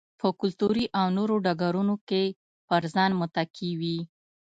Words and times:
په 0.19 0.27
کلتوري 0.39 0.85
او 0.99 1.05
نورو 1.17 1.35
ډګرونو 1.45 1.95
کې 2.09 2.23
پر 2.67 2.83
ځان 2.93 3.11
متکي 3.21 3.71
وي. 3.79 3.99